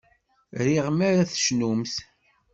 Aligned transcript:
Riɣ 0.65 0.85
mi 0.91 1.03
ara 1.09 1.29
tcennumt. 1.31 1.95